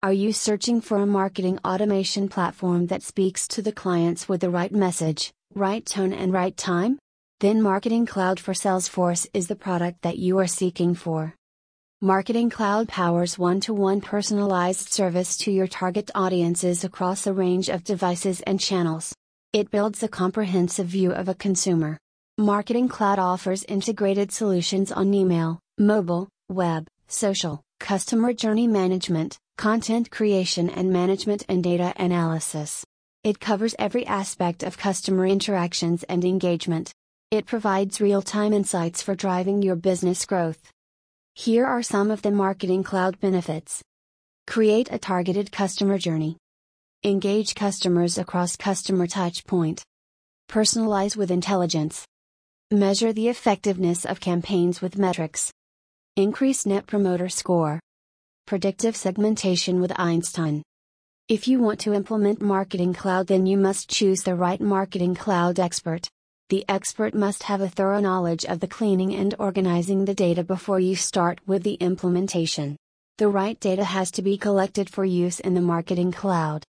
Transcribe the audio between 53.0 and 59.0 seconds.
the effectiveness of campaigns with metrics, increase Net Promoter Score. Predictive